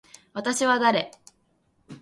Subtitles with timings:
[0.33, 1.11] 私は誰。